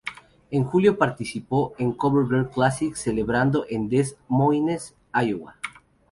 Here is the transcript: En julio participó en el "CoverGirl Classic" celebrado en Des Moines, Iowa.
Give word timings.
En 0.49 0.63
julio 0.65 0.97
participó 0.97 1.75
en 1.77 1.89
el 1.89 1.95
"CoverGirl 1.95 2.49
Classic" 2.49 2.95
celebrado 2.95 3.67
en 3.69 3.87
Des 3.87 4.17
Moines, 4.27 4.95
Iowa. 5.13 5.57